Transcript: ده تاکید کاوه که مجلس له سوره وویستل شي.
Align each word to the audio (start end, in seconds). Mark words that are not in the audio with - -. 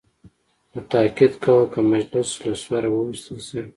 ده 0.71 0.79
تاکید 0.91 1.33
کاوه 1.43 1.67
که 1.73 1.79
مجلس 1.93 2.29
له 2.45 2.53
سوره 2.63 2.89
وویستل 2.91 3.39
شي. 3.47 3.61